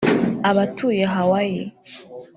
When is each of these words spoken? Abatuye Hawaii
Abatuye 0.49 1.03
Hawaii 1.13 1.61